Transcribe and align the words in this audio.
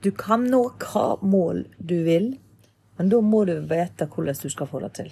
Du 0.00 0.10
kan 0.16 0.46
nå 0.48 0.62
hva 0.80 1.18
mål 1.20 1.64
du 1.78 1.98
vil, 2.06 2.30
men 2.96 3.10
da 3.12 3.20
må 3.20 3.44
du 3.48 3.56
vite 3.68 4.08
hvordan 4.08 4.38
du 4.42 4.48
skal 4.52 4.68
få 4.70 4.80
det 4.84 4.92
til. 4.96 5.10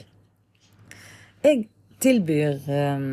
Jeg 1.44 1.68
tilbyr 2.02 2.70
eh, 2.72 3.04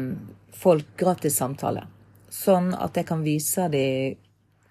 folk 0.55 0.95
gratis 0.97 1.37
samtale, 1.41 1.85
sånn 2.31 2.73
at 2.73 2.97
jeg 2.97 3.07
kan 3.09 3.23
vise 3.25 3.67
dem 3.71 4.21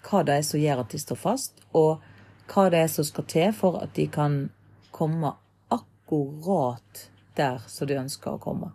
hva 0.05 0.21
det 0.27 0.39
er 0.39 0.45
som 0.45 0.61
gjør 0.61 0.83
at 0.83 0.93
de 0.93 1.01
står 1.01 1.21
fast, 1.21 1.61
og 1.73 2.03
hva 2.53 2.69
det 2.73 2.83
er 2.85 2.91
som 2.93 3.07
skal 3.09 3.29
til 3.31 3.53
for 3.57 3.81
at 3.81 3.95
de 3.97 4.07
kan 4.13 4.39
komme 4.95 5.33
akkurat 5.73 7.07
der 7.37 7.63
som 7.69 7.89
de 7.89 7.99
ønsker 7.99 8.37
å 8.37 8.43
komme. 8.43 8.73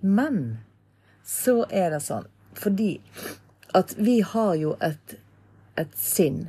Men 0.00 0.58
så 1.24 1.64
er 1.70 1.94
det 1.94 2.02
sånn 2.04 2.28
fordi 2.54 2.98
at 3.74 3.96
vi 3.98 4.20
har 4.22 4.52
jo 4.54 4.76
et, 4.84 5.16
et 5.80 5.96
sinn. 5.98 6.46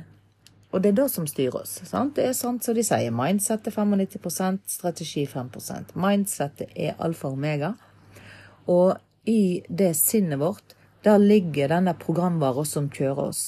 Og 0.74 0.82
det 0.82 0.92
er 0.92 0.98
det 0.98 1.08
som 1.12 1.26
styrer 1.28 1.62
oss. 1.62 1.78
Sant? 1.88 2.16
Det 2.18 2.26
er 2.28 2.36
sant 2.36 2.64
som 2.64 2.76
de 2.76 2.84
sier. 2.84 3.14
Mindset 3.14 3.68
er 3.70 3.74
95% 3.74 4.66
strategi 4.68 5.24
5% 5.30 5.94
Mindsettet 5.96 6.74
er 6.74 6.98
alfa 7.02 7.30
og 7.30 7.38
omega. 7.38 7.74
Og 8.68 8.96
i 9.26 9.62
det 9.68 9.94
sinnet 9.96 10.40
vårt, 10.42 10.74
der 11.06 11.22
ligger 11.22 11.70
denne 11.70 11.94
programvaren 11.98 12.66
som 12.66 12.90
kjører 12.90 13.30
oss. 13.30 13.44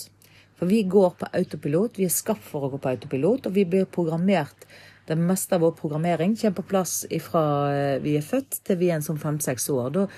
For 0.59 0.70
vi 0.70 0.83
går 0.91 1.15
på 1.19 1.29
autopilot. 1.39 1.98
Vi 1.98 2.06
er 2.06 2.15
skapt 2.15 2.47
for 2.47 2.67
å 2.67 2.73
gå 2.73 2.81
på 2.83 2.91
autopilot, 2.95 3.47
og 3.47 3.55
vi 3.55 3.67
blir 3.69 3.87
programmert. 3.91 4.67
Det 5.09 5.17
meste 5.17 5.56
av 5.56 5.62
vår 5.65 5.77
programmering 5.79 6.34
kommer 6.37 6.59
på 6.59 6.67
plass 6.73 6.95
fra 7.25 7.42
eh, 7.73 8.01
vi 8.05 8.17
er 8.19 8.27
født 8.27 8.61
til 8.67 8.77
vi 8.81 8.91
er 8.91 8.98
en 8.98 9.06
sånn 9.06 9.20
fem-seks 9.23 9.70
år. 9.73 9.92
Da 9.95 10.09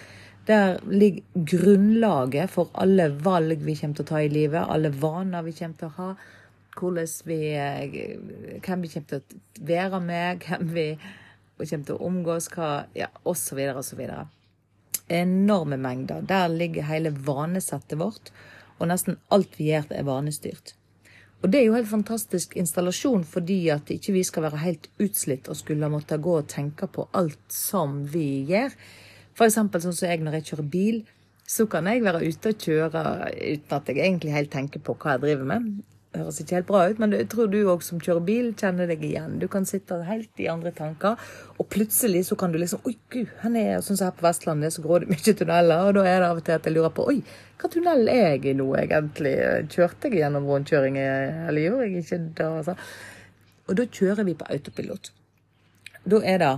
der 0.46 0.78
ligger 0.88 1.22
grunnlaget 1.34 2.50
for 2.50 2.70
alle 2.74 3.08
valg 3.24 3.62
vi 3.64 3.76
kommer 3.76 3.98
til 3.98 4.06
å 4.06 4.10
ta 4.10 4.20
i 4.22 4.30
livet, 4.32 4.62
alle 4.62 4.90
vaner 4.90 5.44
vi 5.46 5.54
kommer 5.56 5.78
til 5.78 5.90
å 5.90 5.96
ha, 5.98 6.10
vi, 7.24 7.40
hvem 8.64 8.84
vi 8.84 8.92
kommer 8.92 9.08
til 9.10 9.20
å 9.20 9.66
være 9.68 10.00
med, 10.00 10.44
hvem 10.46 10.72
vi 10.74 10.86
kommer 11.58 11.86
til 11.86 11.96
å 11.96 12.06
omgås, 12.08 12.48
hva, 12.54 12.70
ja, 12.96 13.10
osv., 13.24 13.60
osv. 13.76 14.02
Enorme 15.10 15.76
mengder. 15.76 16.22
Der 16.22 16.48
ligger 16.48 16.88
hele 16.88 17.10
vanesettet 17.10 17.98
vårt, 17.98 18.32
og 18.78 18.88
nesten 18.88 19.18
alt 19.28 19.58
vi 19.58 19.72
gjør, 19.72 19.90
er 19.92 20.06
vanestyrt. 20.08 20.74
Og 21.40 21.48
det 21.48 21.60
er 21.60 21.70
jo 21.70 21.76
helt 21.76 21.88
fantastisk 21.88 22.52
installasjon 22.60 23.22
fordi 23.24 23.62
at 23.72 23.88
ikke 23.92 24.12
vi 24.12 24.24
skal 24.28 24.44
være 24.44 24.60
helt 24.60 24.90
utslitt 25.00 25.48
og 25.48 25.56
skulle 25.56 25.88
måtte 25.88 26.20
gå 26.20 26.34
og 26.42 26.50
tenke 26.52 26.88
på 26.92 27.06
alt 27.16 27.40
som 27.48 28.02
vi 28.12 28.42
gjør. 28.50 28.74
F.eks. 29.40 29.56
sånn 29.56 29.94
som 29.96 30.10
jeg 30.10 30.20
når 30.20 30.34
jeg 30.36 30.50
kjører 30.50 30.66
bil, 30.68 30.98
så 31.48 31.64
kan 31.70 31.86
jeg 31.88 32.02
være 32.04 32.20
ute 32.20 32.52
og 32.52 32.66
kjøre 32.66 33.04
uten 33.32 33.78
at 33.78 33.88
jeg 33.88 34.02
egentlig 34.04 34.34
helt 34.34 34.52
tenker 34.52 34.82
på 34.84 34.94
hva 35.00 35.16
jeg 35.16 35.24
driver 35.24 35.48
med. 35.48 35.70
Det 36.10 36.20
høres 36.20 36.40
ikke 36.42 36.56
helt 36.58 36.66
bra 36.66 36.78
ut, 36.90 37.00
men 37.00 37.14
jeg 37.14 37.28
tror 37.30 37.48
du 37.48 37.56
òg 37.70 37.84
som 37.86 38.00
kjører 38.02 38.24
bil, 38.26 38.50
kjenner 38.58 38.90
deg 38.90 39.02
igjen. 39.06 39.38
Du 39.38 39.46
kan 39.48 39.64
sitte 39.66 39.96
helt 40.08 40.42
i 40.42 40.48
andre 40.50 40.72
tanker, 40.74 41.18
og 41.56 41.68
plutselig 41.70 42.24
så 42.26 42.36
kan 42.38 42.50
du 42.52 42.58
liksom 42.58 42.82
Oi, 42.84 42.96
gud, 43.14 43.30
han 43.44 43.56
er 43.56 43.78
sånn 43.86 43.96
som 43.96 44.10
her 44.10 44.16
på 44.18 44.26
Vestlandet, 44.26 44.74
så 44.74 44.82
går 44.84 45.04
det 45.04 45.12
mye 45.14 45.34
tunneler, 45.38 45.84
og 45.86 45.94
da 45.96 46.04
er 46.10 46.18
det 46.18 46.30
av 46.32 46.40
og 46.42 46.48
til 46.48 46.58
at 46.58 46.66
jeg 46.66 46.76
lurer 46.76 46.94
på 46.96 47.06
Oi, 47.12 47.20
hva 47.62 47.70
tunnel 47.70 48.10
er 48.10 48.26
jeg 48.34 48.50
i 48.50 48.56
nå, 48.58 48.66
egentlig? 48.82 49.36
Kjørte 49.70 50.10
jeg 50.10 50.24
gjennom 50.24 50.50
rundkjøring, 50.50 50.98
eller 51.00 51.62
gjorde 51.64 51.86
jeg 51.86 52.02
ikke 52.04 52.20
det? 52.26 52.50
Altså. 52.50 52.76
Og 53.70 53.78
da 53.78 53.86
kjører 54.00 54.26
vi 54.26 54.36
på 54.40 54.50
autopilot. 54.50 55.12
Da 56.10 56.20
er 56.26 56.42
det 56.42 56.52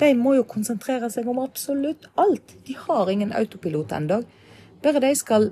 de 0.00 0.12
må 0.16 0.36
jo 0.38 0.46
konsentrere 0.48 1.10
seg 1.12 1.28
om 1.28 1.40
absolutt 1.42 2.06
alt. 2.20 2.54
De 2.66 2.76
har 2.86 3.10
ingen 3.12 3.34
autopilot 3.36 3.92
ennå. 3.96 4.22
Bare 4.84 5.02
de 5.04 5.10
skal 5.18 5.50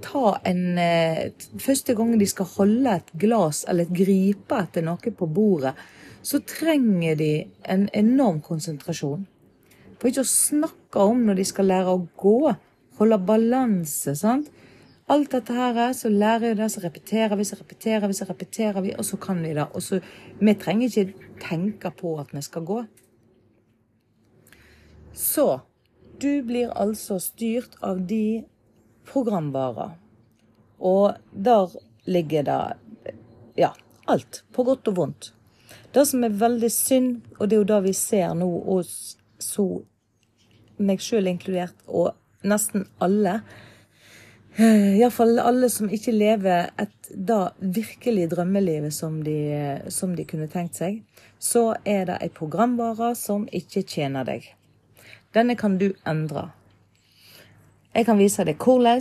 ta 0.00 0.38
en 0.48 0.78
eh, 0.80 1.32
Første 1.60 1.92
gangen 1.96 2.20
de 2.20 2.28
skal 2.28 2.48
holde 2.54 2.94
et 2.96 3.10
glass 3.20 3.66
eller 3.68 3.84
et 3.84 3.98
gripe 3.98 4.56
etter 4.56 4.84
noe 4.86 5.12
på 5.16 5.28
bordet, 5.28 5.74
så 6.22 6.40
trenger 6.44 7.16
de 7.20 7.32
en 7.68 7.86
enorm 7.96 8.40
konsentrasjon. 8.44 9.26
For 10.00 10.08
ikke 10.08 10.24
å 10.24 10.32
snakke 10.32 11.04
om 11.12 11.26
når 11.26 11.40
de 11.40 11.46
skal 11.48 11.68
lære 11.68 11.92
å 11.92 12.02
gå. 12.20 12.54
Holde 13.00 13.20
balanse. 13.24 14.14
sant? 14.16 14.48
Alt 15.10 15.32
dette 15.34 15.54
her, 15.56 15.78
så 15.96 16.08
lærer 16.08 16.44
vi 16.44 16.54
det, 16.60 16.68
så 16.70 16.80
repeterer 16.84 17.36
vi, 17.36 17.44
så 17.44 17.56
repeterer 17.58 18.06
vi, 18.06 18.14
så 18.14 18.26
repeterer 18.28 18.84
vi, 18.84 18.92
og 18.94 19.04
så 19.04 19.16
kan 19.18 19.42
vi 19.42 19.54
det. 19.56 19.66
Og 19.74 19.82
så, 19.82 20.00
Vi 20.38 20.54
trenger 20.54 20.88
ikke 20.88 21.14
tenke 21.40 21.90
på 21.90 22.18
at 22.20 22.30
vi 22.34 22.42
skal 22.42 22.64
gå. 22.64 22.84
Så 25.12 25.60
du 26.22 26.42
blir 26.46 26.70
altså 26.76 27.18
styrt 27.18 27.74
av 27.82 28.06
de 28.06 28.44
programvarer. 29.04 29.96
Og 30.78 31.14
der 31.32 31.74
ligger 32.06 32.42
det 32.42 32.60
ja, 33.56 33.72
alt. 34.06 34.44
På 34.52 34.64
godt 34.64 34.88
og 34.88 34.96
vondt. 34.96 35.32
Det 35.94 36.06
som 36.06 36.24
er 36.24 36.38
veldig 36.38 36.70
synd, 36.70 37.22
og 37.38 37.50
det 37.50 37.56
er 37.56 37.62
jo 37.64 37.70
det 37.72 37.80
vi 37.88 37.92
ser 37.92 38.34
nå 38.38 38.46
hos 38.68 39.16
så 39.42 39.66
meg 40.80 41.02
sjøl 41.02 41.28
inkludert, 41.28 41.76
og 41.88 42.14
nesten 42.46 42.86
alle, 43.02 43.40
Iallfall 44.60 45.38
alle 45.40 45.70
som 45.72 45.88
ikke 45.88 46.12
lever 46.12 46.68
et 46.80 47.10
da 47.10 47.50
virkelig 47.58 48.26
drømmelivet 48.30 48.92
som 48.94 49.20
de, 49.24 49.80
som 49.88 50.12
de 50.16 50.26
kunne 50.28 50.50
tenkt 50.52 50.76
seg, 50.78 51.00
så 51.40 51.74
er 51.88 52.06
det 52.10 52.18
ei 52.20 52.28
programvare 52.34 53.14
som 53.16 53.46
ikke 53.56 53.82
tjener 53.88 54.26
deg. 54.28 54.44
Denne 55.34 55.56
kan 55.56 55.78
du 55.80 55.92
endre. 56.06 56.50
Jeg 57.94 58.06
kan 58.06 58.20
vise 58.20 58.44
deg 58.44 58.60
hvordan. 58.60 59.00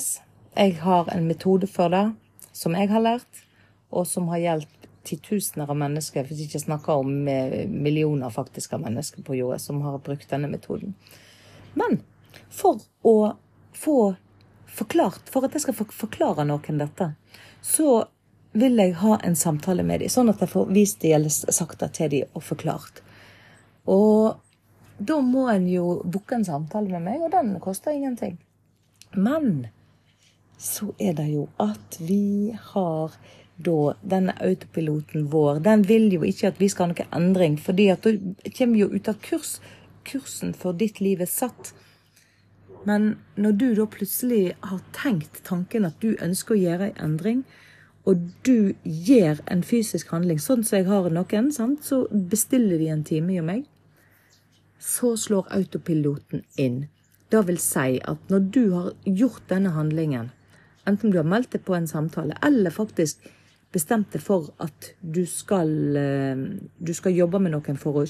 Jeg 0.55 0.79
har 0.81 1.11
en 1.13 1.27
metode 1.27 1.67
for 1.69 1.91
det 1.93 2.07
som 2.55 2.75
jeg 2.75 2.89
har 2.89 3.03
lært, 3.03 3.43
og 3.91 4.07
som 4.07 4.27
har 4.31 4.41
hjulpet 4.41 4.87
titusener 5.07 5.69
av 5.69 5.77
mennesker, 5.79 6.25
hvis 6.25 6.41
jeg 6.41 6.49
ikke 6.49 6.61
snakker 6.65 7.01
om 7.01 7.27
eh, 7.27 7.65
millioner 7.69 8.29
faktisk 8.33 8.73
av 8.75 8.83
mennesker 8.83 9.23
på 9.25 9.37
jorda 9.37 9.59
som 9.61 9.79
har 9.81 10.01
brukt 10.03 10.29
denne 10.29 10.49
metoden. 10.51 10.95
Men 11.79 12.01
for 12.49 12.81
å 13.07 13.33
få 13.73 13.99
forklart, 14.73 15.29
for 15.31 15.45
at 15.45 15.55
jeg 15.55 15.65
skal 15.67 15.77
forklare 15.77 16.45
noen 16.47 16.81
dette, 16.81 17.11
så 17.61 18.03
vil 18.51 18.79
jeg 18.81 18.95
ha 19.01 19.17
en 19.23 19.35
samtale 19.37 19.83
med 19.85 20.01
dem, 20.01 20.09
sånn 20.09 20.31
at 20.31 20.41
jeg 20.41 20.51
får 20.53 20.69
vist 20.73 21.01
dem 21.03 21.19
eller 21.19 21.33
sagt 21.33 21.81
det 21.83 21.91
til 21.97 22.13
dem 22.13 22.37
og 22.37 22.45
forklart. 22.45 23.01
Og 23.89 24.39
da 24.99 25.19
må 25.23 25.47
en 25.51 25.67
jo 25.69 25.99
booke 26.03 26.35
en 26.35 26.45
samtale 26.45 26.91
med 26.91 27.05
meg, 27.05 27.25
og 27.25 27.33
den 27.33 27.53
koster 27.63 27.95
ingenting. 27.95 28.39
Men 29.15 29.67
så 30.59 30.91
er 30.99 31.15
det 31.17 31.29
jo 31.31 31.47
at 31.61 31.97
vi 32.03 32.55
har 32.73 33.15
da 33.59 33.93
denne 34.01 34.35
autopiloten 34.43 35.27
vår. 35.31 35.59
Den 35.63 35.83
vil 35.87 36.09
jo 36.13 36.23
ikke 36.27 36.51
at 36.51 36.59
vi 36.59 36.69
skal 36.71 36.89
ha 36.89 36.93
noe 36.93 37.07
endring, 37.15 37.57
fordi 37.59 37.89
at 37.93 38.03
da 38.03 38.15
kommer 38.55 38.75
vi 38.75 38.83
jo 38.83 38.91
ut 38.91 39.11
av 39.11 39.19
kurs. 39.23 39.57
Kursen 40.07 40.53
for 40.57 40.75
ditt 40.75 40.99
liv 41.03 41.21
er 41.23 41.31
satt. 41.31 41.73
Men 42.87 43.17
når 43.35 43.57
du 43.59 43.65
da 43.75 43.85
plutselig 43.91 44.53
har 44.63 44.79
tenkt 44.95 45.41
tanken 45.47 45.87
at 45.87 45.97
du 46.03 46.13
ønsker 46.23 46.55
å 46.55 46.61
gjøre 46.61 46.91
en 46.91 47.01
endring, 47.09 47.41
og 48.07 48.21
du 48.47 48.73
gjør 48.83 49.41
en 49.51 49.61
fysisk 49.65 50.13
handling, 50.13 50.39
sånn 50.41 50.63
som 50.65 50.79
jeg 50.79 50.87
har 50.87 51.09
noen, 51.13 51.51
sant? 51.53 51.83
så 51.85 52.05
bestiller 52.11 52.79
de 52.79 52.87
en 52.93 53.03
time 53.05 53.35
hos 53.35 53.45
meg, 53.45 53.65
så 54.79 55.13
slår 55.19 55.49
autopiloten 55.53 56.45
inn. 56.57 56.85
Det 57.29 57.41
vil 57.45 57.59
si 57.61 57.99
at 57.99 58.31
når 58.31 58.45
du 58.55 58.63
har 58.73 58.93
gjort 59.05 59.43
denne 59.51 59.75
handlingen, 59.75 60.31
enten 60.89 61.11
du 61.11 61.19
har 61.19 61.27
meldt 61.27 61.51
deg 61.53 61.65
på 61.67 61.75
en 61.77 61.89
samtale, 61.89 62.39
eller 62.45 62.73
faktisk 62.73 63.27
bestemt 63.75 64.09
deg 64.15 64.23
for 64.25 64.49
at 64.63 64.93
du 65.01 65.25
skal, 65.29 65.69
eh, 65.99 66.39
du 66.79 66.93
skal 66.97 67.13
jobbe 67.13 67.43
med 67.43 67.53
noen 67.53 67.77
for 67.77 68.01
å 68.01 68.07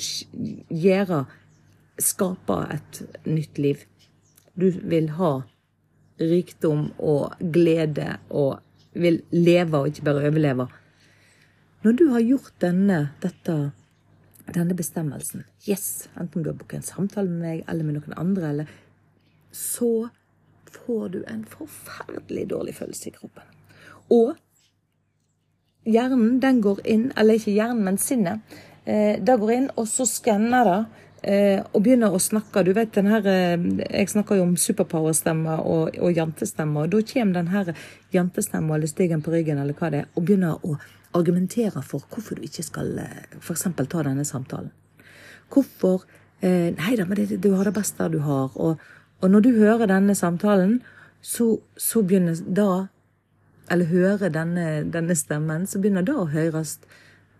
gjøre 0.69 1.25
Skape 1.99 2.55
et 2.71 3.01
nytt 3.27 3.57
liv 3.59 3.81
du 4.59 4.69
vil 4.91 5.09
ha 5.19 5.33
rikdom 6.19 6.89
og 6.99 7.39
glede 7.39 8.17
og 8.29 8.59
vil 8.99 9.21
leve 9.31 9.79
og 9.79 9.91
ikke 9.91 10.05
bare 10.07 10.27
overleve. 10.27 10.67
Når 11.83 11.95
du 11.95 12.05
har 12.11 12.25
gjort 12.25 12.55
denne, 12.59 12.99
dette, 13.23 13.55
denne 14.51 14.75
bestemmelsen, 14.75 15.45
yes, 15.67 16.09
enten 16.19 16.43
du 16.43 16.51
har 16.51 16.57
booket 16.59 16.81
en 16.81 16.89
samtale 16.89 17.31
med 17.31 17.45
meg 17.45 17.61
eller 17.71 17.87
med 17.87 17.99
noen 17.99 18.17
andre, 18.19 18.49
eller, 18.51 18.73
så 19.55 20.09
får 20.69 21.05
du 21.15 21.21
en 21.23 21.45
forferdelig 21.47 22.49
dårlig 22.51 22.75
følelse 22.77 23.09
i 23.09 23.15
kroppen. 23.15 23.55
Og 24.11 24.35
hjernen, 25.87 26.39
den 26.43 26.59
går 26.65 26.83
inn, 26.83 27.07
eller 27.17 27.39
ikke 27.39 27.55
hjernen, 27.55 27.85
men 27.87 28.01
sinnet, 28.01 28.59
eh, 28.85 29.15
det 29.21 29.39
går 29.39 29.55
inn, 29.55 29.69
og 29.77 29.87
så 29.87 30.05
skanner 30.09 30.67
det. 30.67 30.79
Eh, 31.23 31.59
og 31.73 31.83
begynner 31.83 32.13
å 32.15 32.19
snakke. 32.21 32.63
Du 32.63 32.71
vet, 32.73 32.93
den 32.95 33.07
her, 33.07 33.25
eh, 33.27 33.57
Jeg 33.89 34.09
snakker 34.09 34.37
jo 34.37 34.43
om 34.43 34.55
superpower-stemmer 34.55 35.59
og, 35.59 35.97
og 35.99 36.13
jantestemmer. 36.13 36.83
og 36.83 36.89
Da 36.89 37.01
kommer 37.01 37.33
den 37.33 37.47
her 37.47 37.73
jentestemma 38.13 38.75
eller 38.75 38.87
stigen 38.87 39.21
på 39.21 39.31
ryggen 39.31 39.57
eller 39.57 39.73
hva 39.73 39.91
det 39.91 39.99
er, 39.99 40.07
og 40.15 40.25
begynner 40.25 40.55
å 40.63 40.77
argumentere 41.13 41.81
for 41.83 41.99
hvorfor 41.99 42.35
du 42.35 42.41
ikke 42.41 42.63
skal 42.63 42.99
f.eks. 43.41 43.63
ta 43.63 44.03
denne 44.03 44.25
samtalen. 44.25 44.71
Hvorfor 45.49 46.05
eh, 46.41 46.71
Nei 46.71 46.95
da, 46.95 47.05
men 47.05 47.17
det, 47.17 47.41
du 47.41 47.53
har 47.55 47.65
det 47.65 47.73
beste 47.73 48.09
du 48.09 48.19
har. 48.19 48.51
Og, 48.55 48.79
og 49.21 49.29
når 49.29 49.41
du 49.41 49.51
hører 49.59 49.87
denne 49.87 50.15
samtalen, 50.15 50.81
så, 51.21 51.59
så 51.75 52.01
begynner 52.01 52.35
da 52.47 52.87
eller 53.69 53.85
hører 53.85 54.31
denne, 54.33 54.83
denne, 54.89 55.15
stemmen, 55.15 55.67
så 55.67 55.79
begynner 55.81 56.05
da 56.05 56.15
å 56.21 56.29
høres 56.31 56.79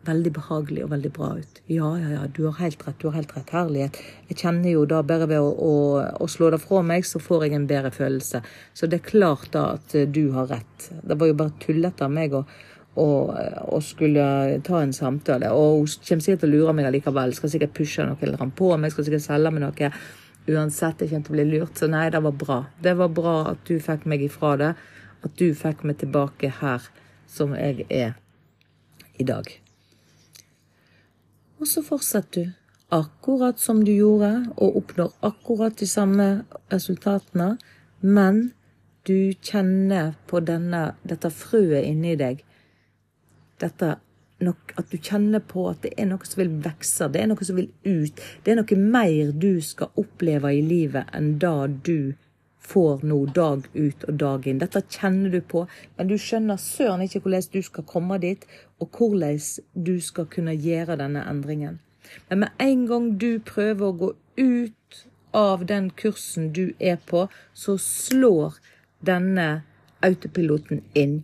veldig 0.09 0.31
behagelig 0.35 0.83
og 0.85 0.91
veldig 0.93 1.11
bra 1.15 1.29
ut. 1.39 1.61
Ja, 1.71 1.89
ja, 2.01 2.09
ja, 2.15 2.23
du 2.35 2.43
har 2.47 2.57
helt 2.59 2.81
rett, 2.87 2.97
du 3.01 3.07
har 3.07 3.17
helt 3.19 3.35
rett. 3.37 3.53
Herlighet. 3.55 3.99
Jeg 4.29 4.39
kjenner 4.41 4.73
jo 4.73 4.85
da 4.89 5.01
bare 5.05 5.29
ved 5.29 5.39
å, 5.39 5.49
å, 5.53 5.73
å 6.19 6.29
slå 6.29 6.51
det 6.53 6.61
fra 6.63 6.81
meg, 6.85 7.07
så 7.07 7.21
får 7.23 7.47
jeg 7.47 7.57
en 7.57 7.69
bedre 7.69 7.93
følelse. 7.95 8.41
Så 8.73 8.89
det 8.89 8.99
er 8.99 9.09
klart 9.11 9.51
da 9.55 9.65
at 9.77 9.95
du 10.13 10.23
har 10.35 10.49
rett. 10.51 10.89
Det 11.03 11.17
var 11.19 11.31
jo 11.31 11.39
bare 11.39 11.55
tullete 11.63 12.07
av 12.07 12.13
meg 12.13 12.35
å, 12.35 12.43
å, 12.99 13.09
å, 13.69 13.81
skulle 13.85 14.25
ta 14.67 14.83
en 14.83 14.95
samtale. 14.95 15.53
Og 15.55 15.83
hun 15.83 15.97
kommer 16.07 16.25
sikkert 16.25 16.45
til 16.45 16.51
å 16.51 16.55
lure 16.57 16.77
meg 16.77 16.89
allikevel. 16.89 17.35
Skal 17.37 17.53
sikkert 17.55 17.77
pushe 17.77 18.07
noe 18.07 18.19
eller 18.25 18.41
ramme 18.41 18.57
på 18.57 18.73
meg, 18.75 18.93
skal 18.95 19.07
sikkert 19.07 19.27
selge 19.29 19.53
meg 19.55 19.67
noe. 19.67 19.91
Uansett, 20.49 21.03
jeg 21.03 21.11
kommer 21.11 21.27
til 21.27 21.35
å 21.35 21.37
bli 21.37 21.49
lurt. 21.51 21.75
Så 21.77 21.89
nei, 21.91 22.07
det 22.13 22.23
var 22.25 22.33
bra. 22.45 22.63
Det 22.81 22.95
var 22.97 23.11
bra 23.13 23.35
at 23.51 23.67
du 23.69 23.75
fikk 23.83 24.07
meg 24.09 24.25
ifra 24.25 24.55
det 24.59 24.73
at 25.25 25.35
du 25.39 25.51
fikk 25.57 25.83
meg 25.87 25.99
tilbake 26.01 26.51
her 26.61 26.85
som 27.29 27.55
jeg 27.57 27.85
er 27.89 28.15
i 29.19 29.27
dag. 29.27 29.51
Og 31.59 31.67
så 31.67 31.83
fortsetter 31.83 32.49
du 32.49 32.55
akkurat 32.95 33.59
som 33.59 33.83
du 33.85 33.91
gjorde, 33.91 34.31
og 34.57 34.77
oppnår 34.79 35.11
akkurat 35.21 35.75
de 35.77 35.87
samme 35.87 36.29
resultatene, 36.71 37.57
men 38.01 38.51
du 39.07 39.33
kjenner 39.45 40.15
på 40.27 40.41
denne, 40.45 40.93
dette 41.03 41.29
frøet 41.33 41.85
inni 41.85 42.15
deg. 42.19 42.41
Dette 43.59 43.97
nok, 44.39 44.73
at 44.79 44.89
du 44.91 44.97
kjenner 44.97 45.43
på 45.43 45.67
at 45.69 45.83
det 45.83 45.93
er 45.99 46.07
noe 46.09 46.25
som 46.25 46.41
vil 46.41 46.55
vokse, 46.63 47.09
det 47.11 47.21
er 47.21 47.29
noe 47.29 47.45
som 47.45 47.59
vil 47.59 47.69
ut. 47.85 48.23
Det 48.43 48.53
er 48.53 48.59
noe 48.61 48.79
mer 48.79 49.33
du 49.35 49.59
skal 49.65 49.91
oppleve 49.99 50.53
i 50.55 50.63
livet 50.65 51.11
enn 51.15 51.35
det 51.43 51.55
du 51.85 51.99
får 52.59 53.03
nå 53.07 53.19
dag 53.35 53.67
ut 53.73 54.03
og 54.07 54.17
dag 54.21 54.47
inn. 54.47 54.59
Dette 54.61 54.81
kjenner 54.91 55.31
du 55.33 55.39
på, 55.41 55.65
men 55.97 56.09
du 56.09 56.17
skjønner 56.19 56.59
søren 56.61 57.03
ikke 57.05 57.23
hvordan 57.23 57.47
du 57.53 57.61
skal 57.65 57.87
komme 57.89 58.19
dit, 58.21 58.43
og 58.79 58.97
hvordan 58.97 59.39
du 59.73 59.95
skal 60.03 60.27
kunne 60.31 60.55
gjøre 60.55 60.99
denne 60.99 61.23
endringen. 61.29 61.79
Men 62.29 62.45
med 62.45 62.63
en 62.63 62.85
gang 62.89 63.07
du 63.21 63.31
prøver 63.45 63.87
å 63.87 63.97
gå 64.03 64.11
ut 64.37 65.01
av 65.35 65.65
den 65.69 65.89
kursen 65.93 66.51
du 66.53 66.71
er 66.79 66.97
på, 67.05 67.27
så 67.53 67.77
slår 67.77 68.57
denne 69.05 69.63
autopiloten 70.05 70.83
inn. 70.97 71.21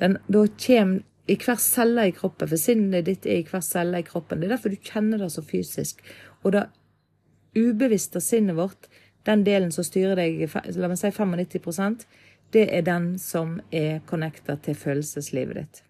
Den, 0.00 0.18
da 0.26 0.46
kommer 0.66 1.02
i 1.30 1.36
hver 1.38 1.60
celle 1.62 2.08
i 2.08 2.14
kroppen, 2.16 2.48
for 2.50 2.58
sinnet 2.58 3.06
ditt 3.06 3.26
er 3.28 3.42
i 3.42 3.46
hver 3.46 3.62
celle 3.64 4.00
i 4.02 4.06
kroppen. 4.06 4.40
Det 4.40 4.48
er 4.48 4.56
derfor 4.56 4.72
du 4.72 4.88
kjenner 4.90 5.22
det 5.22 5.30
så 5.34 5.44
fysisk. 5.46 6.02
Og 6.42 6.56
det 6.56 6.66
ubevisste 7.54 8.20
sinnet 8.24 8.58
vårt 8.58 8.88
den 9.26 9.44
delen 9.46 9.72
som 9.72 9.86
styrer 9.86 10.18
deg, 10.18 10.44
la 10.76 10.90
meg 10.90 10.98
si 10.98 11.10
95% 11.14 12.06
det 12.52 12.66
er 12.76 12.84
den 12.84 13.18
som 13.18 13.60
er 13.72 14.00
connecta 14.06 14.56
til 14.60 14.76
følelseslivet 14.76 15.56
ditt. 15.56 15.82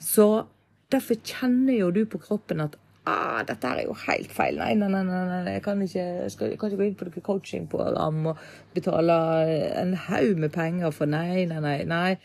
Så 0.00 0.46
derfor 0.92 1.20
kjenner 1.22 1.76
jo 1.78 1.90
du 1.94 2.04
på 2.10 2.18
kroppen 2.18 2.60
at 2.64 2.76
ah, 3.06 3.42
dette 3.46 3.68
er 3.68 3.84
jo 3.86 3.94
helt 4.06 4.32
feil. 4.32 4.58
Nei, 4.58 4.74
nei, 4.74 4.88
nei, 4.90 5.02
nei, 5.06 5.42
jeg 5.56 5.62
kan 5.64 5.82
ikke, 5.82 6.30
skal, 6.32 6.50
jeg 6.50 6.58
kan 6.60 6.72
ikke 6.72 6.80
gå 6.80 6.88
inn 6.88 6.96
på 6.98 7.08
noe 7.08 7.26
coachingprogram 7.28 8.30
og 8.32 8.40
betale 8.74 9.18
en 9.82 9.94
haug 10.08 10.40
med 10.40 10.52
penger 10.54 10.94
for 10.94 11.10
nei, 11.10 11.44
nei, 11.50 11.60
nei. 11.62 11.82
nei. 11.90 12.16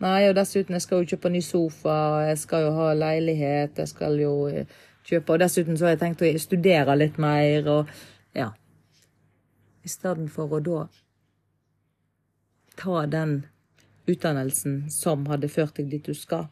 Nei, 0.00 0.30
og 0.30 0.32
dessuten, 0.38 0.72
jeg 0.72 0.80
skal 0.86 1.02
jo 1.02 1.10
kjøpe 1.10 1.28
ny 1.28 1.42
sofa, 1.44 1.96
jeg 2.24 2.38
skal 2.40 2.62
jo 2.64 2.70
ha 2.78 2.86
leilighet, 2.96 3.74
jeg 3.82 3.90
skal 3.90 4.16
jo 4.16 4.32
kjøpe 5.04 5.34
Og 5.34 5.42
dessuten 5.42 5.76
så 5.76 5.84
har 5.84 5.92
jeg 5.92 6.00
tenkt 6.06 6.24
å 6.24 6.30
studere 6.40 6.96
litt 6.96 7.18
mer, 7.20 7.68
og 7.68 7.92
ja 8.32 8.48
i 9.82 9.88
stedet 9.88 10.28
for 10.32 10.52
å 10.52 10.60
da 10.64 10.80
ta 12.80 13.06
den 13.06 13.40
utdannelsen 14.10 14.90
som 14.90 15.26
hadde 15.30 15.50
ført 15.52 15.76
deg 15.78 15.90
dit 15.92 16.06
du 16.06 16.16
skal, 16.16 16.48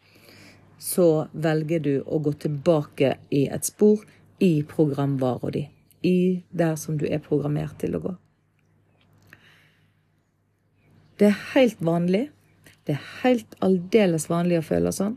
så 0.78 1.26
velger 1.32 1.82
du 1.82 1.94
å 2.06 2.20
gå 2.22 2.32
tilbake 2.44 3.16
i 3.34 3.46
et 3.50 3.66
spor 3.66 4.04
i 4.38 4.62
programvara 4.62 5.50
di. 5.50 5.64
I 6.02 6.44
der 6.50 6.76
som 6.78 6.98
du 6.98 7.06
er 7.10 7.18
programmert 7.18 7.80
til 7.82 7.96
å 7.98 8.02
gå. 8.04 8.12
Det 11.18 11.32
er 11.32 11.40
helt 11.54 11.80
vanlig. 11.82 12.28
Det 12.86 12.94
er 12.94 13.08
helt 13.24 13.56
aldeles 13.64 14.28
vanlig 14.30 14.60
å 14.60 14.68
føle 14.68 14.92
sånn. 14.94 15.16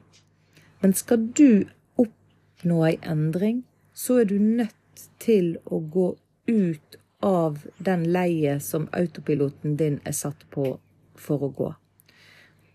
Men 0.81 0.95
skal 0.97 1.27
du 1.37 1.67
oppnå 2.01 2.79
ei 2.87 2.95
endring, 3.05 3.61
så 3.93 4.23
er 4.23 4.31
du 4.31 4.39
nødt 4.41 5.05
til 5.21 5.53
å 5.69 5.77
gå 5.93 6.07
ut 6.49 6.97
av 7.21 7.61
den 7.77 8.03
leiet 8.13 8.63
som 8.63 8.89
autopiloten 8.91 9.77
din 9.77 9.99
er 10.05 10.15
satt 10.17 10.43
på 10.49 10.73
for 11.15 11.45
å 11.45 11.51
gå. 11.57 11.69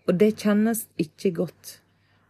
Og 0.07 0.15
det 0.15 0.37
kjennes 0.39 0.85
ikke 1.01 1.33
godt. 1.41 1.77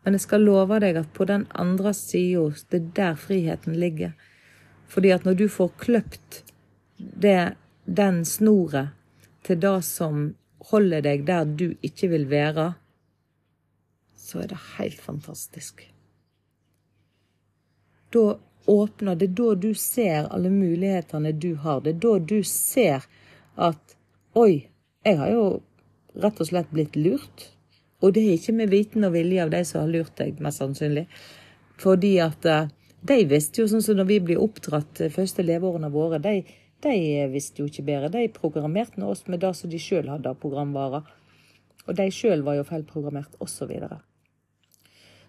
Men 0.04 0.18
jeg 0.18 0.24
skal 0.26 0.46
love 0.48 0.80
deg 0.82 0.98
at 0.98 1.14
på 1.14 1.28
den 1.30 1.46
andre 1.52 1.94
sida, 1.94 2.48
det 2.72 2.80
er 2.80 2.90
der 3.00 3.20
friheten 3.22 3.78
ligger. 3.78 4.16
Fordi 4.88 5.12
at 5.14 5.28
når 5.28 5.38
du 5.42 5.48
får 5.52 5.74
kløpt 5.84 6.42
det, 6.98 7.54
den 7.86 8.24
snoret 8.26 8.96
til 9.46 9.60
det 9.62 9.78
som 9.86 10.32
holder 10.72 11.04
deg 11.06 11.28
der 11.28 11.46
du 11.46 11.70
ikke 11.86 12.10
vil 12.12 12.26
være, 12.32 12.72
så 14.18 14.42
er 14.44 14.52
det 14.52 14.60
helt 14.78 15.00
fantastisk. 15.02 15.86
Da 18.12 18.38
åpner, 18.68 19.16
det 19.16 19.32
er 19.32 19.36
da 19.40 19.54
du 19.56 19.70
ser 19.78 20.28
alle 20.34 20.52
mulighetene 20.54 21.32
du 21.32 21.54
har. 21.64 21.82
Det 21.84 21.96
er 21.96 22.02
da 22.04 22.16
du 22.20 22.40
ser 22.48 23.08
at 23.56 23.96
Oi, 24.38 24.68
jeg 25.02 25.18
har 25.18 25.32
jo 25.34 25.46
rett 26.22 26.42
og 26.44 26.50
slett 26.50 26.70
blitt 26.70 26.98
lurt. 27.00 27.48
Og 28.06 28.14
det 28.14 28.22
er 28.22 28.36
ikke 28.36 28.54
med 28.54 28.70
viten 28.70 29.08
og 29.08 29.16
vilje 29.16 29.42
av 29.42 29.50
de 29.50 29.64
som 29.66 29.82
har 29.82 29.90
lurt 29.90 30.14
deg, 30.20 30.38
mest 30.44 30.62
sannsynlig. 30.62 31.08
Fordi 31.82 32.12
at 32.22 32.46
eh, 32.46 32.70
de 33.10 33.18
visste 33.30 33.64
jo, 33.64 33.68
sånn 33.72 33.82
som 33.82 33.98
når 33.98 34.10
vi 34.12 34.20
blir 34.30 34.42
oppdratt 34.44 35.02
første 35.16 35.46
leveårene 35.46 35.90
våre, 35.94 36.20
de, 36.22 36.44
de 36.86 36.94
visste 37.34 37.64
jo 37.64 37.70
ikke 37.72 37.88
bedre. 37.88 38.12
De 38.14 38.28
programmerte 38.34 39.02
oss 39.06 39.26
med 39.26 39.42
det 39.42 39.54
som 39.58 39.72
de 39.74 39.82
sjøl 39.82 40.12
hadde 40.12 40.30
av 40.30 40.38
programvarer. 40.42 41.08
Og 41.88 41.98
de 41.98 42.08
sjøl 42.14 42.44
var 42.46 42.60
jo 42.60 42.68
feilprogrammert, 42.68 43.34
osv. 43.40 43.54
Så, 43.58 43.70
videre. 43.70 44.00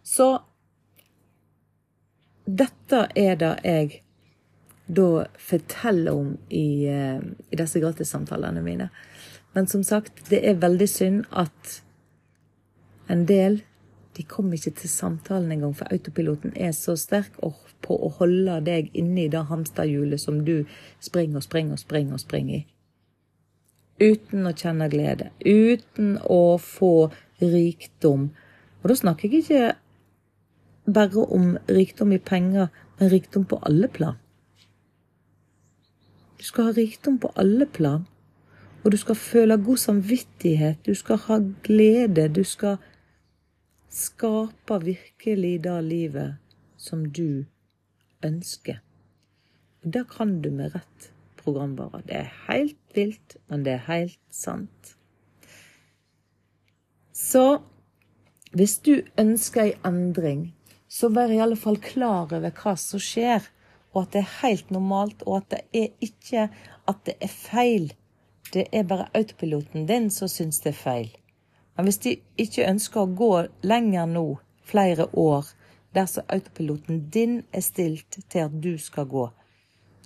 så 0.02 0.28
dette 2.48 3.06
er 3.18 3.36
det 3.36 3.54
jeg 3.64 4.02
da 4.88 5.26
forteller 5.36 6.16
om 6.16 6.36
i, 6.48 6.86
eh, 6.88 7.20
i 7.50 7.56
disse 7.60 7.80
gratissamtalene 7.80 8.62
mine. 8.64 8.88
Men 9.52 9.66
som 9.66 9.84
sagt, 9.84 10.30
det 10.30 10.40
er 10.48 10.60
veldig 10.62 10.88
synd 10.88 11.24
at 11.30 11.82
en 13.08 13.26
del 13.28 13.60
de 14.16 14.24
kommer 14.26 14.56
ikke 14.56 14.74
til 14.80 14.90
samtalen 14.90 15.52
engang, 15.52 15.76
for 15.76 15.92
autopiloten 15.92 16.52
er 16.56 16.72
så 16.72 16.96
sterk 16.98 17.36
på 17.38 17.94
å 17.94 18.10
holde 18.18 18.56
deg 18.66 18.88
inne 18.98 19.26
i 19.26 19.30
det 19.30 19.44
hamsterhjulet 19.46 20.20
som 20.20 20.40
du 20.44 20.64
springer 21.04 21.38
og 21.38 21.46
springer 21.46 21.76
og 21.76 21.82
springer 21.84 22.16
og 22.16 22.24
springer 22.24 22.54
i. 22.56 22.64
Uten 23.98 24.46
å 24.46 24.54
kjenne 24.54 24.88
glede. 24.90 25.30
Uten 25.44 26.16
å 26.22 26.58
få 26.62 27.10
rikdom. 27.42 28.30
Og 28.82 28.90
da 28.90 28.96
snakker 28.98 29.28
jeg 29.28 29.44
ikke 29.44 29.76
bare 30.94 31.24
om 31.32 31.56
rikdom 31.68 32.12
i 32.12 32.18
penger, 32.18 32.68
men 32.98 33.12
rikdom 33.12 33.44
på 33.44 33.58
alle 33.66 33.88
plan. 33.88 34.16
Du 36.38 36.44
skal 36.44 36.64
ha 36.64 36.70
rikdom 36.76 37.18
på 37.18 37.32
alle 37.36 37.66
plan. 37.66 38.06
Og 38.84 38.92
du 38.92 38.96
skal 38.96 39.14
føle 39.14 39.56
god 39.58 39.76
samvittighet, 39.76 40.86
du 40.86 40.94
skal 40.94 41.16
ha 41.16 41.38
glede, 41.62 42.28
du 42.28 42.44
skal 42.44 42.76
skape 43.90 44.78
virkelig 44.84 45.64
det 45.64 45.84
livet 45.84 46.36
som 46.76 47.04
du 47.04 47.44
ønsker. 48.24 48.78
Det 49.84 50.04
kan 50.10 50.40
du 50.42 50.50
med 50.50 50.74
rett 50.74 51.10
programvare. 51.36 52.02
Det 52.06 52.16
er 52.16 52.32
helt 52.48 52.94
vilt, 52.94 53.36
men 53.48 53.64
det 53.64 53.72
er 53.72 53.84
helt 53.86 54.20
sant. 54.30 54.94
Så 57.12 57.58
hvis 58.52 58.78
du 58.78 59.02
ønsker 59.18 59.62
ei 59.62 59.74
endring, 59.86 60.54
så 60.88 61.10
vær 61.12 61.32
i 61.32 61.40
alle 61.40 61.56
fall 61.56 61.78
klar 61.84 62.32
over 62.32 62.50
hva 62.50 62.74
som 62.80 63.00
skjer, 63.02 63.44
og 63.92 64.02
at 64.02 64.14
det 64.14 64.22
er 64.22 64.34
helt 64.42 64.70
normalt, 64.74 65.22
og 65.26 65.42
at 65.42 65.48
det 65.54 65.62
er 65.76 66.04
ikke 66.04 66.48
at 66.88 67.00
det 67.08 67.16
er 67.24 67.32
feil. 67.32 67.90
Det 68.52 68.68
er 68.72 68.88
bare 68.88 69.10
autopiloten 69.16 69.86
din 69.88 70.08
som 70.12 70.30
syns 70.32 70.62
det 70.64 70.72
er 70.72 70.80
feil. 70.80 71.10
Men 71.76 71.88
hvis 71.88 72.00
de 72.04 72.14
ikke 72.40 72.68
ønsker 72.68 73.04
å 73.04 73.14
gå 73.18 73.32
lenger 73.68 74.08
nå, 74.10 74.26
flere 74.68 75.06
år, 75.16 75.46
dersom 75.96 76.26
autopiloten 76.28 77.04
din 77.12 77.42
er 77.52 77.64
stilt 77.64 78.18
til 78.28 78.48
at 78.48 78.56
du 78.60 78.74
skal 78.80 79.08
gå, 79.08 79.28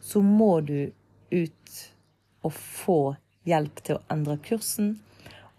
så 0.03 0.23
må 0.23 0.61
du 0.67 0.91
ut 1.33 1.79
og 2.43 2.53
få 2.53 3.01
hjelp 3.49 3.83
til 3.87 3.99
å 3.99 4.05
endre 4.13 4.37
kursen. 4.43 4.97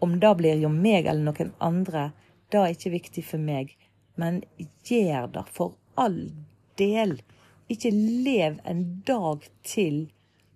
Om 0.04 0.20
det 0.20 0.34
blir 0.40 0.60
jo 0.64 0.72
meg 0.72 1.08
eller 1.08 1.32
noen 1.32 1.54
andre, 1.64 2.12
det 2.52 2.60
er 2.60 2.76
ikke 2.76 2.94
viktig 2.94 3.24
for 3.26 3.42
meg. 3.42 3.74
Men 4.16 4.44
gjør 4.88 5.30
det 5.34 5.46
for 5.52 5.76
all 6.00 6.32
del. 6.80 7.18
Ikke 7.72 7.92
lev 7.94 8.60
en 8.70 8.84
dag 9.08 9.46
til 9.66 10.06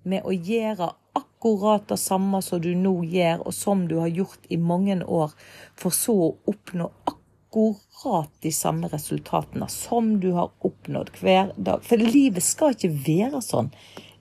med 0.08 0.26
å 0.28 0.32
gjøre 0.32 0.92
akkurat 1.18 1.88
det 1.90 2.00
samme 2.00 2.42
som 2.42 2.62
du 2.62 2.74
nå 2.78 2.94
gjør, 3.06 3.44
og 3.48 3.54
som 3.54 3.86
du 3.90 3.98
har 4.00 4.12
gjort 4.14 4.48
i 4.50 4.58
mange 4.58 5.00
år, 5.04 5.34
for 5.76 5.96
så 5.96 6.16
å 6.30 6.36
oppnå 6.50 6.90
akkurat 7.10 8.32
de 8.46 8.52
samme 8.54 8.90
resultatene 8.92 9.68
som 9.72 10.18
du 10.24 10.32
har 10.38 10.54
oppnådd 10.68 11.14
hver 11.22 11.54
dag. 11.58 11.84
For 11.84 12.02
livet 12.02 12.46
skal 12.46 12.76
ikke 12.76 12.94
være 13.08 13.42
sånn. 13.44 13.72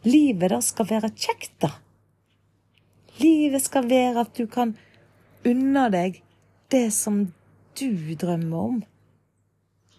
Livet 0.07 0.53
da 0.53 0.61
skal 0.63 0.89
være 0.91 1.13
kjekt, 1.15 1.55
da. 1.63 1.73
Livet 3.21 3.65
skal 3.65 3.89
være 3.89 4.27
at 4.27 4.37
du 4.37 4.45
kan 4.51 4.77
unne 5.47 5.87
deg 5.93 6.21
det 6.73 6.89
som 6.95 7.25
du 7.79 8.15
drømmer 8.19 8.69
om. 8.71 8.85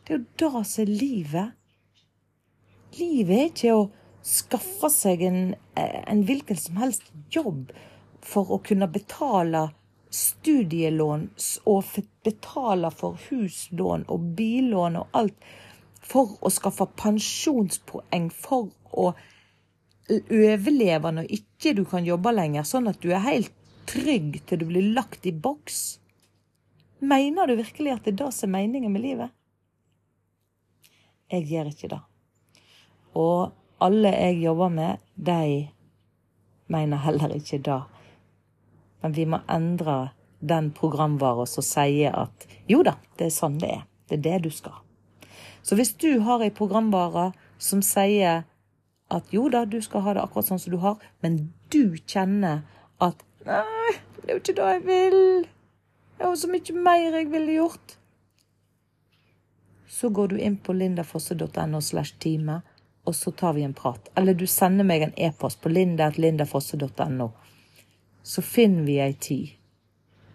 Det 0.08 0.14
er 0.14 0.20
jo 0.20 0.26
det 0.40 0.66
som 0.66 0.82
er 0.84 0.92
livet. 0.92 1.50
Livet 2.96 3.38
er 3.38 3.50
ikke 3.50 3.74
å 3.76 3.82
skaffe 4.24 4.90
seg 4.92 5.24
en, 5.28 5.42
en 5.76 6.22
hvilken 6.24 6.60
som 6.60 6.80
helst 6.80 7.10
jobb 7.36 7.74
for 8.24 8.56
å 8.56 8.62
kunne 8.64 8.88
betale 8.88 9.66
studielån 10.16 11.28
og 11.68 12.00
betale 12.24 12.92
for 12.96 13.20
huslån 13.28 14.08
og 14.08 14.32
billån 14.38 15.00
og 15.02 15.20
alt. 15.20 15.36
For 16.08 16.38
å 16.40 16.52
skaffe 16.56 16.88
pensjonspoeng, 16.96 18.30
for 18.32 18.72
å 18.96 19.12
overleve 20.08 21.12
når 21.12 21.34
ikke 21.36 21.74
du 21.76 21.84
kan 21.90 22.08
jobbe 22.08 22.32
lenger, 22.32 22.64
sånn 22.64 22.88
at 22.88 23.02
du 23.04 23.12
er 23.12 23.26
helt 23.28 23.52
trygg 23.92 24.40
til 24.48 24.64
du 24.64 24.70
blir 24.70 24.94
lagt 24.96 25.28
i 25.28 25.36
boks. 25.36 26.00
Mener 27.04 27.52
du 27.52 27.58
virkelig 27.60 27.98
at 27.98 28.08
det 28.08 28.16
er 28.16 28.22
det 28.24 28.32
som 28.40 28.56
er 28.56 28.64
meningen 28.64 28.96
med 28.96 29.04
livet? 29.04 29.37
Jeg 31.32 31.48
gjør 31.50 31.72
ikke 31.72 31.90
det. 31.92 32.00
Og 33.18 33.52
alle 33.84 34.14
jeg 34.16 34.42
jobber 34.42 34.70
med, 34.74 35.04
de 35.16 35.68
mener 36.68 36.98
heller 37.04 37.34
ikke 37.36 37.60
det. 37.66 37.82
Men 39.02 39.16
vi 39.16 39.26
må 39.26 39.40
endre 39.52 40.10
den 40.40 40.72
programvaren 40.72 41.50
som 41.50 41.66
sier 41.66 42.14
at 42.16 42.48
jo 42.70 42.84
da, 42.86 42.96
det 43.18 43.30
er 43.30 43.34
sånn 43.34 43.58
det 43.62 43.72
er. 43.80 43.84
Det 44.08 44.20
er 44.20 44.24
det 44.28 44.38
du 44.48 44.52
skal. 44.54 44.80
Så 45.62 45.76
hvis 45.76 45.94
du 46.00 46.22
har 46.24 46.44
ei 46.44 46.54
programvare 46.54 47.32
som 47.60 47.82
sier 47.84 48.46
at 49.12 49.34
jo 49.34 49.48
da, 49.52 49.66
du 49.66 49.80
skal 49.84 50.04
ha 50.06 50.16
det 50.16 50.24
akkurat 50.24 50.48
sånn 50.48 50.62
som 50.62 50.74
du 50.74 50.80
har, 50.84 50.98
men 51.24 51.50
du 51.74 51.98
kjenner 52.08 52.64
at 53.04 53.24
nei, 53.48 53.96
det 54.22 54.30
er 54.30 54.34
jo 54.36 54.42
ikke 54.42 54.58
det 54.58 54.72
jeg 54.72 54.84
vil. 54.88 55.22
Det 56.18 56.26
er 56.26 56.32
jo 56.32 56.40
så 56.40 56.52
mye 56.52 56.84
mer 56.88 57.20
jeg 57.20 57.30
ville 57.32 57.58
gjort. 57.60 57.98
Så 59.88 60.10
går 60.10 60.28
du 60.28 60.40
inn 60.40 60.58
på 60.58 60.74
lindafosse.no 60.74 61.82
slash 61.82 62.18
time 62.20 62.62
og 63.08 63.16
så 63.16 63.32
tar 63.32 63.54
vi 63.54 63.64
en 63.64 63.74
prat. 63.74 64.10
Eller 64.16 64.34
du 64.34 64.48
sender 64.48 64.84
meg 64.84 65.02
en 65.02 65.14
e-post 65.16 65.62
på 65.62 65.70
linda.lindafosse.no. 65.70 67.32
Så 68.24 68.42
finner 68.42 68.84
vi 68.84 68.98
ei 69.00 69.14
tid. 69.14 69.54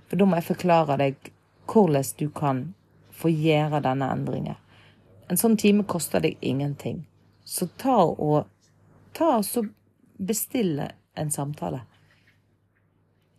For 0.09 0.17
da 0.17 0.25
må 0.25 0.39
jeg 0.39 0.47
forklare 0.47 0.97
deg 1.03 1.29
hvordan 1.69 2.09
du 2.17 2.31
kan 2.33 2.63
få 3.13 3.29
gjøre 3.29 3.83
denne 3.85 4.09
endringen. 4.15 4.57
En 5.29 5.37
sånn 5.37 5.59
time 5.61 5.85
koster 5.85 6.25
deg 6.25 6.41
ingenting. 6.41 7.05
Så 7.45 7.69
ta 7.77 7.99
og 8.09 8.49
ta 9.13 9.35
og 9.37 9.45
så 9.45 9.67
bestille 10.17 10.95
en 11.13 11.31
samtale. 11.31 11.83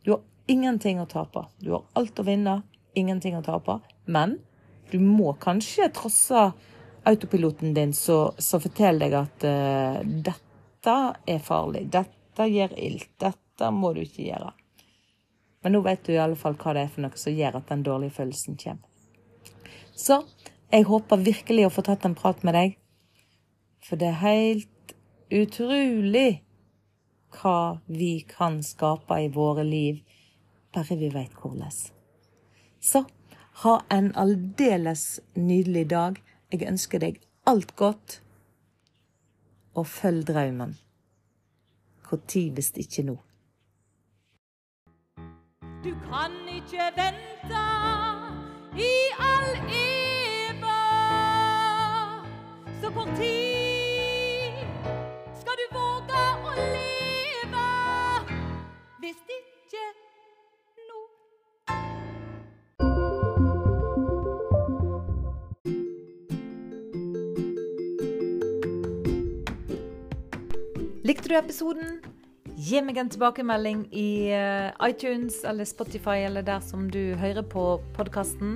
Du 0.06 0.12
har 0.14 0.22
ingenting 0.46 1.02
å 1.02 1.10
tape. 1.10 1.48
Du 1.58 1.72
har 1.74 1.90
alt 1.98 2.22
å 2.22 2.30
vinne, 2.30 2.60
ingenting 2.94 3.34
å 3.38 3.42
tape. 3.42 3.80
Men 4.06 4.38
du 4.94 5.00
må 5.02 5.34
kanskje 5.42 5.90
trosse 5.96 6.52
autopiloten 7.04 7.74
din 7.74 7.94
som 7.98 8.62
forteller 8.62 9.10
deg 9.10 9.16
at 9.18 9.46
uh, 9.50 9.98
dette 10.06 10.98
er 11.28 11.42
farlig, 11.44 11.88
dette 11.92 12.48
gjør 12.50 12.76
ilt, 12.80 13.10
dette 13.20 13.72
må 13.74 13.94
du 13.96 14.04
ikke 14.04 14.28
gjøre. 14.28 14.54
Men 15.64 15.76
nå 15.76 15.82
vet 15.86 16.04
du 16.06 16.14
i 16.14 16.22
alle 16.22 16.38
fall 16.40 16.58
hva 16.60 16.76
det 16.76 16.86
er 16.86 16.94
for 16.94 17.06
noe 17.06 17.20
som 17.20 17.36
gjør 17.36 17.58
at 17.60 17.70
den 17.72 17.84
dårlige 17.88 18.18
følelsen 18.18 18.60
kommer. 18.60 18.88
Så 19.96 20.22
jeg 20.74 20.88
håper 20.90 21.26
virkelig 21.26 21.68
å 21.68 21.74
få 21.74 21.84
tatt 21.86 22.06
en 22.08 22.18
prat 22.18 22.42
med 22.44 22.58
deg, 22.58 22.78
for 23.84 24.00
det 24.00 24.10
er 24.10 24.22
helt 24.24 24.96
utrolig 25.34 26.44
hva 27.34 27.80
vi 27.90 28.14
kan 28.30 28.62
skape 28.66 29.18
i 29.24 29.32
våre 29.34 29.66
liv, 29.66 30.02
bare 30.74 30.98
vi 31.00 31.10
veit 31.14 31.34
hvordan. 31.40 31.74
Så 32.84 33.04
ha 33.62 33.74
en 33.92 34.12
aldeles 34.16 35.22
nydelig 35.36 35.90
dag. 35.90 36.18
Jeg 36.52 36.68
ønsker 36.70 37.00
deg 37.00 37.20
alt 37.50 37.76
godt, 37.76 38.22
og 39.74 39.88
følg 39.88 40.28
drømmen. 40.28 40.78
Når 42.14 42.54
hvis 42.54 42.72
ikke 42.78 43.04
nå? 43.04 43.18
Du 45.84 45.92
kan 46.06 46.32
ikke 46.48 46.86
vente 46.96 47.66
i 48.78 48.94
all 49.20 49.58
eva. 49.58 50.03
Likte 71.14 71.30
du 71.30 71.36
episoden? 71.38 71.90
Gi 72.58 72.80
meg 72.82 72.98
en 72.98 73.10
tilbakemelding 73.14 73.84
i 73.94 74.32
eh, 74.34 74.72
iTunes 74.82 75.44
eller 75.46 75.68
Spotify 75.70 76.24
eller 76.26 76.42
der 76.42 76.64
som 76.66 76.88
du 76.90 77.14
hører 77.22 77.46
på 77.46 77.66
podkasten. 77.94 78.56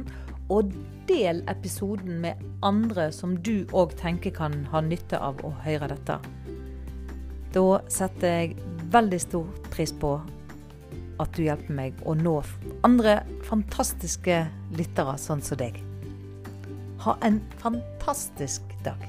Og 0.49 0.71
del 1.05 1.43
episoden 1.53 2.15
med 2.23 2.41
andre 2.65 3.11
som 3.13 3.35
du 3.45 3.69
òg 3.77 3.93
tenker 3.99 4.33
kan 4.33 4.55
ha 4.71 4.81
nytte 4.81 5.19
av 5.21 5.37
å 5.45 5.51
høre 5.67 5.91
dette. 5.91 6.15
Da 7.53 7.65
setter 7.93 8.33
jeg 8.39 8.57
veldig 8.95 9.19
stor 9.21 9.51
pris 9.69 9.93
på 9.93 10.15
at 11.21 11.37
du 11.37 11.43
hjelper 11.45 11.77
meg 11.77 12.01
å 12.09 12.17
nå 12.17 12.39
andre 12.89 13.19
fantastiske 13.45 14.39
lyttere 14.81 15.13
sånn 15.21 15.45
som 15.45 15.61
deg. 15.61 15.77
Ha 17.05 17.19
en 17.21 17.37
fantastisk 17.61 18.65
dag. 18.81 19.05